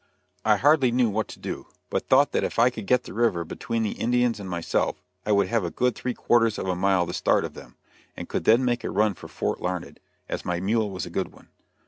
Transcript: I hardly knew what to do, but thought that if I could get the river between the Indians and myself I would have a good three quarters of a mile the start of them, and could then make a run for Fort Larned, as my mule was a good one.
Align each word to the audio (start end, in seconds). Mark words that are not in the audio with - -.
I 0.43 0.57
hardly 0.57 0.91
knew 0.91 1.11
what 1.11 1.27
to 1.27 1.37
do, 1.39 1.67
but 1.91 2.07
thought 2.07 2.31
that 2.31 2.43
if 2.43 2.57
I 2.57 2.71
could 2.71 2.87
get 2.87 3.03
the 3.03 3.13
river 3.13 3.45
between 3.45 3.83
the 3.83 3.91
Indians 3.99 4.39
and 4.39 4.49
myself 4.49 5.03
I 5.27 5.31
would 5.31 5.47
have 5.49 5.63
a 5.63 5.69
good 5.69 5.93
three 5.93 6.15
quarters 6.15 6.57
of 6.57 6.67
a 6.67 6.75
mile 6.75 7.05
the 7.05 7.13
start 7.13 7.45
of 7.45 7.53
them, 7.53 7.75
and 8.17 8.27
could 8.27 8.45
then 8.45 8.65
make 8.65 8.83
a 8.83 8.89
run 8.89 9.13
for 9.13 9.27
Fort 9.27 9.61
Larned, 9.61 9.99
as 10.27 10.43
my 10.43 10.59
mule 10.59 10.89
was 10.89 11.05
a 11.05 11.11
good 11.11 11.31
one. 11.31 11.49